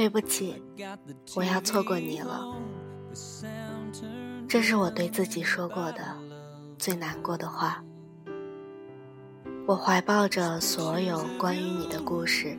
[0.00, 0.54] 对不起，
[1.36, 2.56] 我要错过你了。
[4.48, 6.16] 这是我对自己说过的
[6.78, 7.84] 最难过的话。
[9.66, 12.56] 我怀抱着所有关于你的故事，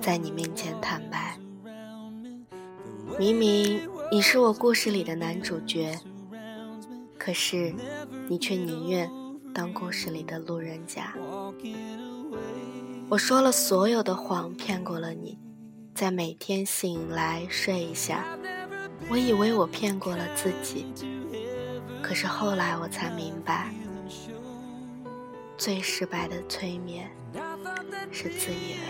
[0.00, 1.38] 在你面前坦白。
[3.18, 6.00] 明明你是我故事里的男主角，
[7.18, 7.74] 可是
[8.30, 9.10] 你却宁愿
[9.52, 11.12] 当故事里的路人甲。
[13.10, 15.38] 我说了所有的谎，骗过了你，
[16.02, 18.24] 在每天醒来睡一下，
[19.08, 20.84] 我以为我骗过了自己，
[22.02, 23.72] 可是后来我才明白。
[25.56, 27.08] 最失败的催眠
[28.10, 28.82] 是自以为。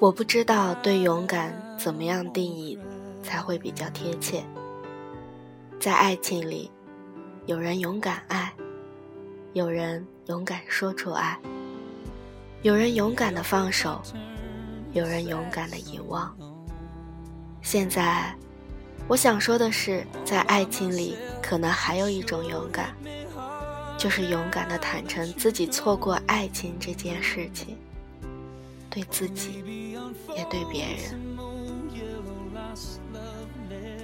[0.00, 2.78] 我不知道对勇敢怎么样定义
[3.22, 4.42] 才会比较贴切。
[5.78, 6.70] 在爱情里，
[7.46, 8.52] 有人勇敢爱。
[9.52, 11.38] 有人勇敢说出爱，
[12.62, 14.02] 有人勇敢的放手，
[14.92, 16.36] 有人勇敢的遗忘。
[17.62, 18.34] 现在，
[19.06, 22.92] 我想说的是，在爱情里，可能还有一种勇敢，
[23.96, 27.78] 就是勇敢的坦诚自己错过爱情这件事情，
[28.94, 29.64] 对自己，
[30.36, 31.20] 也对别人。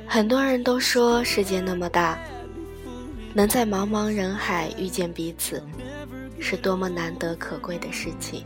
[0.09, 2.19] 很多人都说，世界那么大。
[3.33, 5.63] 能在茫茫人海遇见彼此，
[6.41, 8.45] 是多么难得可贵的事情。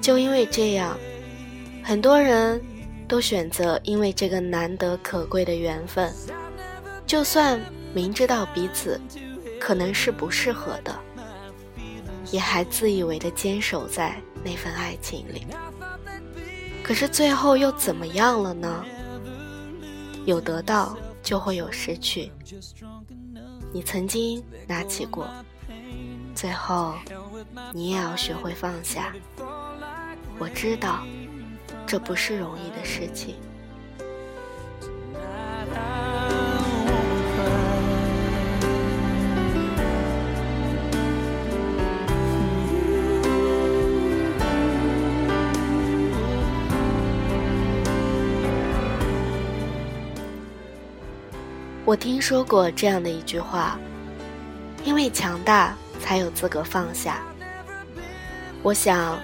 [0.00, 0.98] 就因为这样，
[1.84, 2.60] 很多人
[3.06, 6.12] 都选择因为这个难得可贵的缘分，
[7.06, 7.60] 就算
[7.94, 9.00] 明知道彼此
[9.60, 10.92] 可能是不适合的，
[12.32, 15.44] 也还自以为的坚守在那份爱情里。
[16.84, 18.84] 可是最后又怎么样了呢？
[20.24, 22.30] 有得到，就会有失去。
[23.72, 25.28] 你曾经拿起过，
[26.32, 26.94] 最后
[27.72, 29.12] 你也要学会放下。
[30.38, 31.04] 我知道，
[31.84, 33.34] 这不是容易的事情。
[51.96, 53.78] 我听说过这样的一句话
[54.84, 57.22] ：“因为强大，才有资格放下。”
[58.62, 59.18] 我想，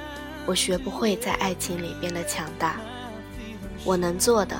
[0.47, 2.81] 我学不会在爱情里变得强大。
[3.84, 4.59] 我能做的，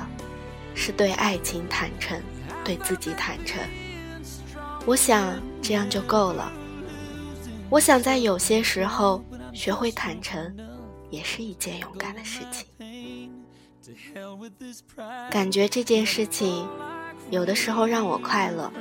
[0.75, 2.21] 是对爱情坦诚，
[2.63, 3.59] 对自己坦诚。
[4.85, 6.51] 我想这样就够了。
[7.67, 10.55] 我想在有些时候学会坦诚，
[11.09, 13.33] 也是一件勇敢的事情。
[15.31, 16.69] 感觉这件事情。
[17.29, 18.71] 有的时候让我快乐，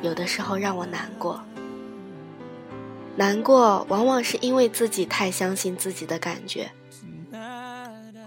[0.00, 1.40] 有的时候让我难过。
[3.16, 6.70] 难过往往是因为自己太相信自己的感觉，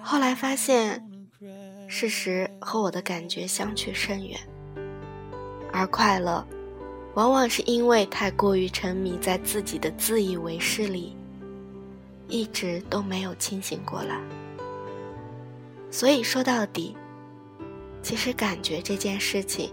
[0.02, 1.04] 后来发现
[1.88, 4.40] 事实和我的感觉相去甚远。
[5.74, 6.46] 而快乐，
[7.16, 11.16] 往往是因为太过于沉迷在自己的自以为是里，
[12.28, 14.22] 一直都没有清醒过来。
[15.90, 16.96] 所以说到底。
[18.08, 19.70] 其实，感觉这件事情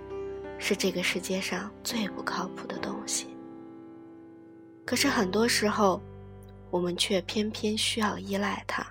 [0.58, 3.28] 是这个世界上最不靠谱的东西。
[4.84, 6.02] 可是很多时候，
[6.68, 8.84] 我们却偏偏需要依赖它。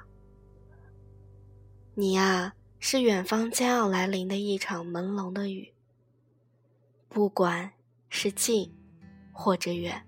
[1.94, 5.74] 你呀，是远方将要来临的一场朦胧的雨。
[7.10, 7.70] 不管
[8.08, 8.74] 是近
[9.34, 10.02] 或者远，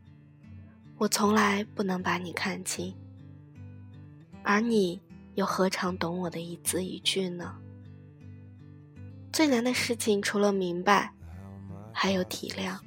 [0.97, 2.95] 我从来不能把你看清。
[4.43, 5.01] 而你
[5.33, 7.53] 又何尝懂我的一字一句呢？
[9.35, 11.11] 最难的事情，除了明白，
[11.91, 12.79] 还有体谅。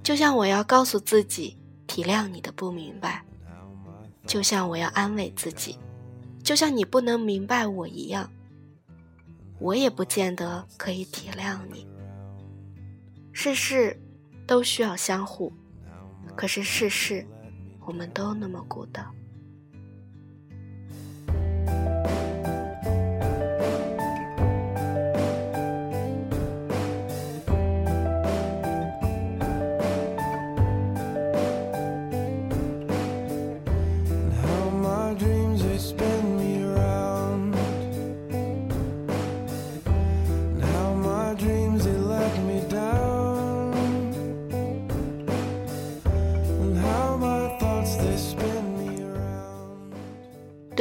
[0.00, 1.58] 就像我要告诉自己
[1.88, 3.24] 体谅你的不明白，
[4.28, 5.76] 就像我要安慰自己，
[6.44, 8.30] 就像你不能明白我一样，
[9.58, 11.84] 我也不见得可以体谅你。
[13.32, 14.00] 事事
[14.46, 15.52] 都需要相互，
[16.36, 17.26] 可是事事
[17.84, 19.12] 我们都那么孤岛。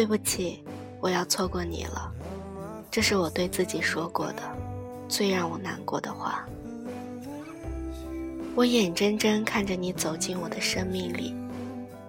[0.04, 0.62] 对不起，
[1.00, 2.12] 我要错过你了。
[2.92, 4.44] 这是我对自己说过的
[5.08, 6.46] 最让我难过的话。
[8.54, 11.34] 我眼睁睁看着你走进我的生命里，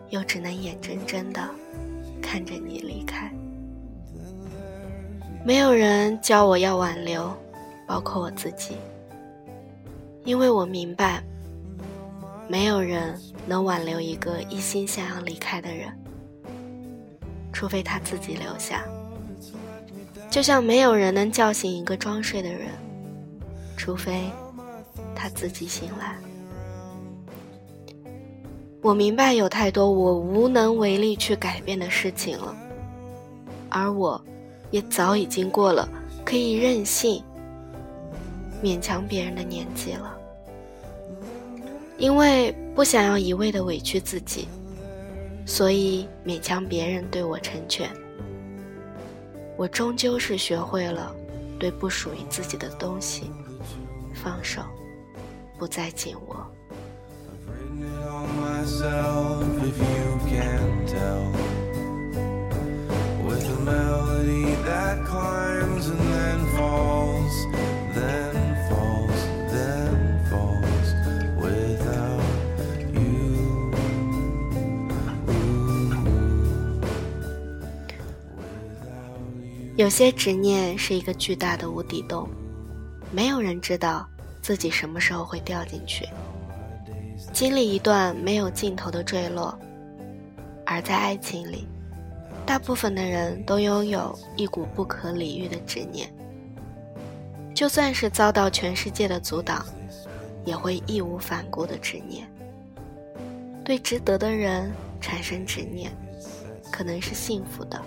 [0.09, 1.49] 又只能眼睁睁的
[2.21, 3.33] 看着你离开。
[5.45, 7.33] 没有人教我要挽留，
[7.87, 8.77] 包括我自己，
[10.25, 11.23] 因为我明白，
[12.49, 13.17] 没有人
[13.47, 15.97] 能挽留一个一心想要离开的人，
[17.55, 18.85] 除非他自己留下。
[20.29, 22.69] 就像没有人能叫醒一个装睡的人，
[23.79, 24.25] 除非
[25.15, 26.19] 他自己醒来。
[28.83, 32.55] 我明白有太多我无能为力去改变的事情了，
[33.71, 34.23] 而我。
[34.71, 35.89] 也早已经过了
[36.25, 37.23] 可以任性、
[38.61, 40.19] 勉强别人的年纪了，
[41.97, 44.49] 因为不想要一味的委屈自己，
[45.47, 47.91] 所以勉强别人对我成全。
[49.57, 51.15] 我终究是学会了
[51.61, 53.31] 对不属于自己的东西
[54.13, 54.63] 放手，
[55.59, 56.47] 不再紧握。
[79.77, 82.29] 有些执念是一个巨大的无底洞，
[83.11, 84.09] 没有人知道
[84.41, 86.09] 自己什么时候会掉进去，
[87.33, 89.59] 经历一段没有尽头的坠落。
[90.65, 91.67] 而在爱情里，
[92.47, 96.09] 大部分的人都拥有一股不可理喻的执念，
[97.53, 99.67] 就算是遭到全世界的阻挡，
[100.45, 102.25] 也会义无反顾的执念。
[103.65, 105.91] 对值得的人产生执念，
[106.71, 107.83] 可能是幸福的。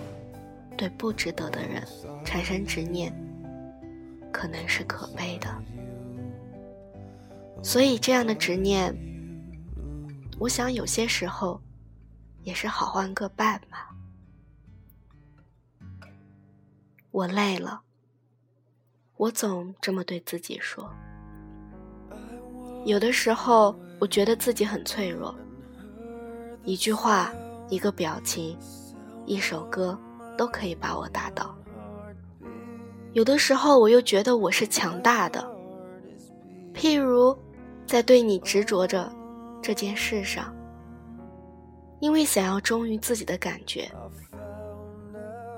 [0.78, 1.82] 对不值得的人
[2.24, 3.12] 产生执念，
[4.32, 5.48] 可能是可悲的。
[7.62, 8.96] 所以，这样的执念，
[10.38, 11.60] 我想有些时候
[12.44, 13.90] 也是好换个伴吧。
[17.10, 17.80] 我累了，
[19.16, 20.88] 我总这么对自己说。
[22.84, 25.34] 有的时候，我觉得自己很脆弱，
[26.62, 27.32] 一句话，
[27.68, 28.56] 一个表情，
[29.26, 29.98] 一首歌。
[30.38, 31.54] 都可以把我打倒。
[33.12, 35.44] 有的时候，我又觉得我是强大的。
[36.72, 37.36] 譬如，
[37.84, 39.10] 在对你执着着
[39.60, 40.54] 这件事上，
[41.98, 43.90] 因为想要忠于自己的感觉，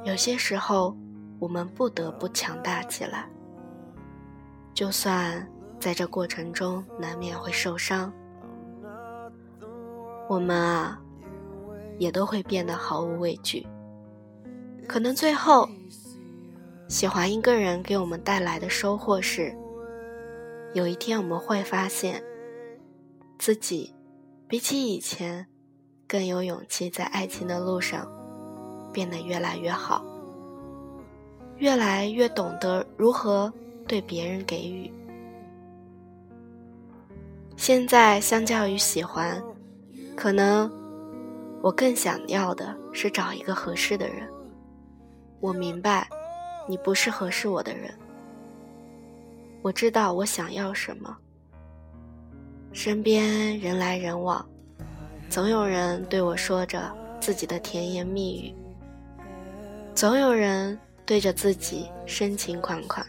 [0.04, 0.96] 有些时候
[1.38, 3.28] 我们不得不强大起来。
[4.72, 5.46] 就算
[5.78, 8.10] 在这过程中难免会受伤，
[10.26, 10.98] 我们啊，
[11.98, 13.66] 也都会变得毫无畏惧。
[14.90, 15.68] 可能最后，
[16.88, 19.56] 喜欢一个人给我们带来的收获是，
[20.74, 22.20] 有一天我们会发现，
[23.38, 23.94] 自己
[24.48, 25.46] 比起以前
[26.08, 28.04] 更有勇气，在爱情的路上
[28.92, 30.04] 变得越来越好，
[31.58, 33.52] 越来越懂得如何
[33.86, 34.92] 对别人给予。
[37.56, 39.40] 现在相较于喜欢，
[40.16, 40.68] 可能
[41.62, 44.28] 我更想要的是找一个合适的人。
[45.40, 46.06] 我明白，
[46.68, 47.90] 你不是合适我的人。
[49.62, 51.16] 我知道我想要什么。
[52.72, 54.46] 身边人来人往，
[55.30, 58.54] 总有人对我说着自己的甜言蜜语，
[59.94, 63.04] 总有人对着自己深情款款。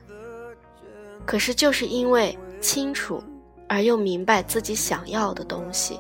[1.26, 3.22] 可是，就是因为清楚
[3.68, 6.00] 而又明白自己想要的东西，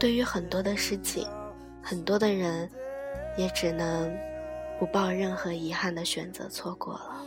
[0.00, 1.26] 对于很多的事情，
[1.80, 2.68] 很多的人，
[3.38, 4.12] 也只能。
[4.78, 7.24] 不抱任何遗憾的选择，错过了。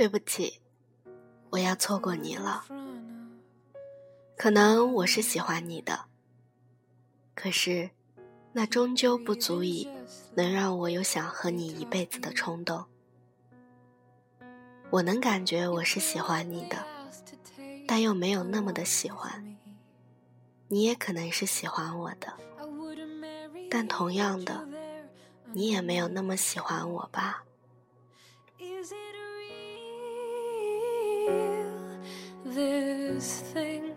[0.00, 0.62] 对不起，
[1.50, 2.64] 我要错过你了。
[4.34, 6.06] 可能我是喜欢你的，
[7.34, 7.90] 可是，
[8.54, 9.86] 那终究不足以
[10.34, 12.82] 能让我有想和你一辈子的冲动。
[14.88, 16.78] 我能感觉我是喜欢你的，
[17.86, 19.54] 但又没有那么的喜欢。
[20.68, 22.32] 你也可能是喜欢我的，
[23.70, 24.66] 但同样的，
[25.52, 27.44] 你也没有那么喜欢我吧。
[32.54, 33.94] This thing?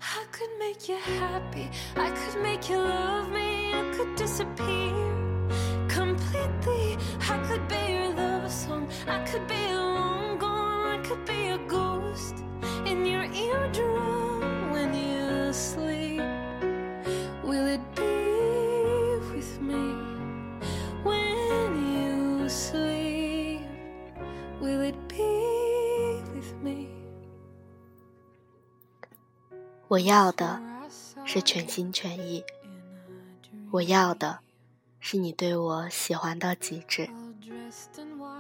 [0.01, 1.71] I could make you happy.
[1.97, 3.75] I could make you love me.
[3.75, 4.95] I could disappear
[5.89, 6.97] completely.
[7.29, 8.89] I could be your love song.
[9.07, 10.99] I could be long gone.
[10.99, 11.94] I could be a ghost
[29.95, 30.61] 我要的
[31.25, 32.43] 是全心全意，
[33.71, 34.41] 我要的
[34.99, 37.09] 是你对我喜欢到极致。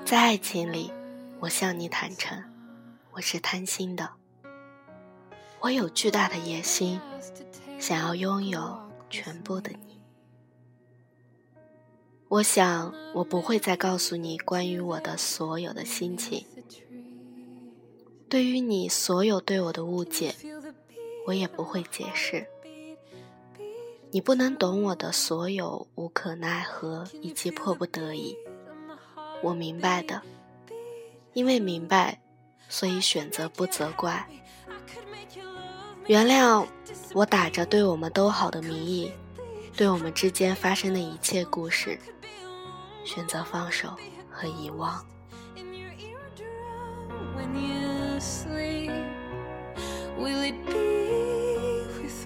[0.04, 0.90] 在爱情里，
[1.38, 2.42] 我向你坦诚，
[3.12, 4.10] 我是贪心的，
[5.60, 7.00] 我有巨大的野心，
[7.78, 8.76] 想要拥有
[9.08, 10.00] 全部的你。
[12.26, 16.44] 我想，我不会再告诉你关于我的所有的心情。
[18.28, 20.34] 对于你所有对我的误解，
[21.26, 22.46] 我也不会解释。
[24.10, 28.36] 你不能懂我的所有无可奈何以及迫不得已。
[29.42, 30.22] 我明白的，
[31.32, 32.20] 因为明白，
[32.68, 34.26] 所以选择不责怪。
[36.06, 36.66] 原谅
[37.12, 39.10] 我打着对我们都好的名义，
[39.76, 41.98] 对我们之间发生的一切故事。
[43.04, 43.94] 选择放手
[44.30, 45.04] 和遗忘。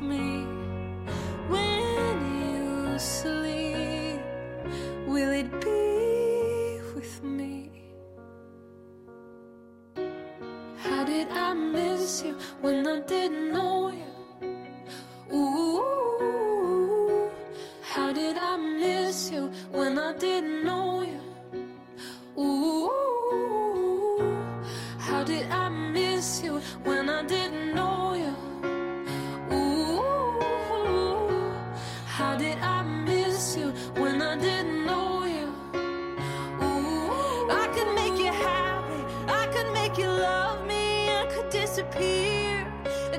[0.00, 0.44] me
[1.48, 4.20] when you sleep?
[5.06, 7.70] Will it be with me?
[10.76, 14.07] How did I miss you when I didn't know you?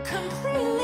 [0.10, 0.79] complete.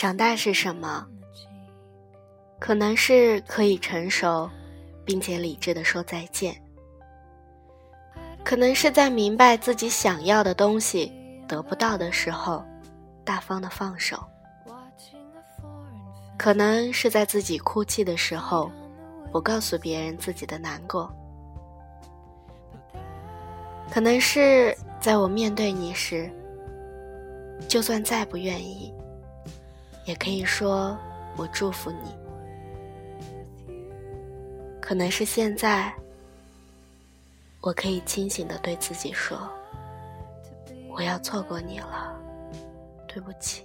[0.00, 1.06] 长大是什么？
[2.58, 4.48] 可能是可以成熟，
[5.04, 6.54] 并且理智的说再见；
[8.42, 11.12] 可能是在明白自己想要的东西
[11.46, 12.64] 得不到的时候，
[13.26, 14.16] 大方的放手；
[16.38, 18.72] 可能是在自己哭泣的时候，
[19.30, 21.14] 不告诉别人自己的难过。
[23.90, 26.32] 可能是在我面对你时，
[27.68, 28.94] 就算再不愿意，
[30.10, 30.98] 也可以说
[31.36, 32.16] 我祝福你。
[34.80, 35.94] 可能是现在，
[37.60, 39.38] 我可以清醒的对自己说，
[40.88, 42.12] 我要错过你了，
[43.06, 43.62] 对不起。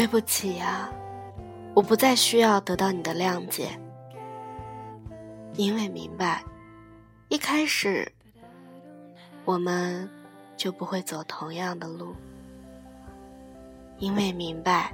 [0.00, 0.90] 对不起呀，
[1.74, 3.78] 我不再需要得到你的谅解，
[5.56, 6.42] 因为明白，
[7.28, 8.10] 一开始
[9.44, 10.08] 我们
[10.56, 12.14] 就不会走同样的路，
[13.98, 14.90] 因为明白，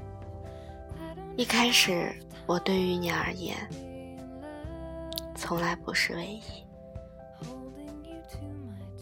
[1.36, 2.12] 一开始
[2.44, 3.56] 我对于你而言，
[5.36, 6.42] 从来不是唯一。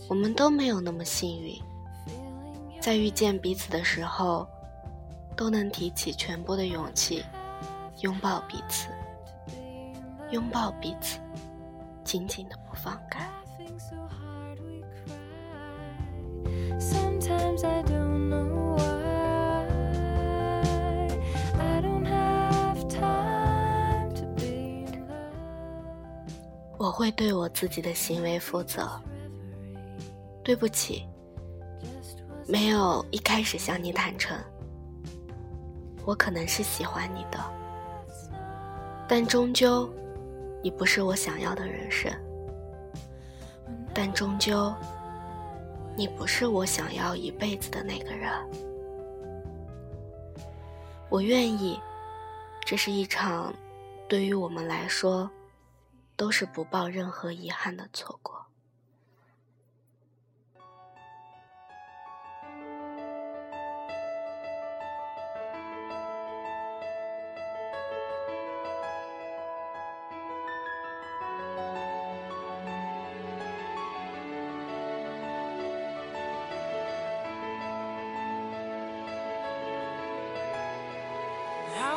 [0.07, 1.59] 我们都没有那么幸运，
[2.79, 4.47] 在遇见彼此的时候。
[5.37, 7.25] 都能提起全部的勇气，
[8.01, 8.89] 拥抱彼此，
[10.31, 11.19] 拥抱彼此，
[12.05, 13.29] 紧紧的不放开。
[26.77, 28.89] 我会对我自己的行为负责。
[30.45, 31.09] 对不起，
[32.47, 34.37] 没有一开始向你坦诚。
[36.05, 37.39] 我可能是喜欢你的，
[39.09, 39.89] 但终究，
[40.63, 42.13] 你不是我想要的人生。
[43.95, 44.75] 但终究，
[45.97, 48.31] 你不是我想要一辈子的那个人。
[51.09, 51.81] 我愿意，
[52.67, 53.55] 这是一场，
[54.09, 55.31] 对于我们来说，
[56.17, 58.44] 都是不抱任何遗憾的错过。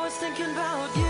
[0.08, 1.07] Was thinking about you,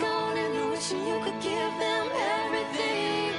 [0.00, 2.06] you could give them
[2.40, 3.34] everything.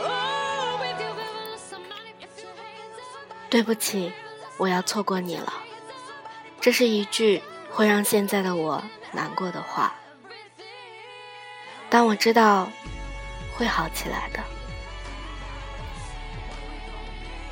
[0.00, 3.50] Oh, if you've ever lost somebody, put your hands up.
[3.50, 4.12] 对不起，
[4.56, 5.52] 我要错过你了。
[6.60, 9.94] 这是一句会让现在的我难过的话，
[11.88, 12.68] 但我知道
[13.56, 14.40] 会好起来的。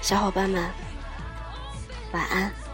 [0.01, 0.71] 小伙伴们，
[2.13, 2.66] 晚安。